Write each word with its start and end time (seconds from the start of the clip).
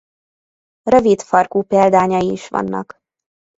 Rövid 0.83 1.21
farkú 1.21 1.61
példányai 1.63 2.31
is 2.31 2.47
vannak. 2.49 3.01